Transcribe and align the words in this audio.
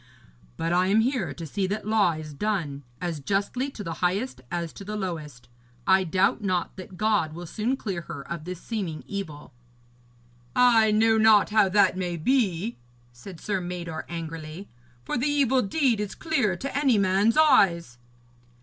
But 0.57 0.73
I 0.73 0.87
am 0.87 1.01
here 1.01 1.31
to 1.31 1.45
see 1.45 1.67
that 1.67 1.85
law 1.85 2.13
is 2.13 2.33
done, 2.33 2.81
as 2.99 3.19
justly 3.19 3.69
to 3.69 3.83
the 3.83 3.93
highest 4.01 4.41
as 4.49 4.73
to 4.73 4.83
the 4.83 4.95
lowest. 4.95 5.47
I 5.85 6.05
doubt 6.05 6.43
not 6.43 6.75
that 6.75 6.97
God 6.97 7.33
will 7.33 7.45
soon 7.45 7.77
clear 7.77 8.01
her 8.01 8.23
of 8.27 8.43
this 8.45 8.59
seeming 8.59 9.03
evil.' 9.05 9.53
'I 10.55 10.89
know 10.93 11.19
not 11.19 11.51
how 11.51 11.69
that 11.69 11.97
may 11.97 12.17
be,' 12.17 12.77
said 13.13 13.39
Sir 13.39 13.61
Mador 13.61 14.07
angrily, 14.09 14.67
'for 15.05 15.19
the 15.19 15.27
evil 15.27 15.61
deed 15.61 15.99
is 15.99 16.15
clear 16.15 16.55
to 16.57 16.75
any 16.75 16.97
man's 16.97 17.37
eyes.' 17.37 17.99